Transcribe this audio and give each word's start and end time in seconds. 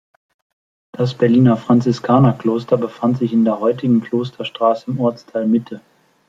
Das 0.93 1.13
Berliner 1.13 1.57
Franziskanerkloster 1.57 2.75
befand 2.75 3.19
sich 3.19 3.33
in 3.33 3.45
der 3.45 3.59
heutigen 3.59 4.01
Klosterstraße 4.01 4.89
im 4.89 4.99
Ortsteil 4.99 5.45
Mitte. 5.45 5.79